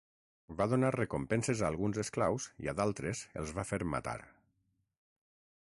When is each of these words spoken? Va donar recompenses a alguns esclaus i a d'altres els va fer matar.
Va 0.61 0.65
donar 0.69 0.89
recompenses 0.95 1.61
a 1.61 1.67
alguns 1.73 1.99
esclaus 2.05 2.49
i 2.67 2.73
a 2.73 2.75
d'altres 2.81 3.23
els 3.43 3.53
va 3.61 3.67
fer 3.73 3.81
matar. 3.97 4.19